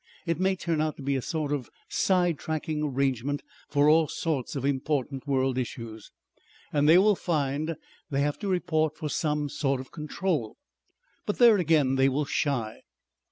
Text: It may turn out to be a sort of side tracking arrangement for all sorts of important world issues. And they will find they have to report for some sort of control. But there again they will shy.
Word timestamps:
It 0.25 0.39
may 0.39 0.55
turn 0.55 0.81
out 0.81 0.95
to 0.97 1.03
be 1.03 1.15
a 1.15 1.21
sort 1.21 1.51
of 1.51 1.69
side 1.87 2.39
tracking 2.39 2.81
arrangement 2.81 3.43
for 3.69 3.87
all 3.87 4.07
sorts 4.07 4.55
of 4.55 4.65
important 4.65 5.27
world 5.27 5.59
issues. 5.59 6.09
And 6.73 6.89
they 6.89 6.97
will 6.97 7.15
find 7.15 7.75
they 8.09 8.21
have 8.21 8.39
to 8.39 8.47
report 8.47 8.97
for 8.97 9.09
some 9.09 9.47
sort 9.47 9.79
of 9.79 9.91
control. 9.91 10.57
But 11.27 11.37
there 11.37 11.57
again 11.59 11.97
they 11.97 12.09
will 12.09 12.25
shy. 12.25 12.81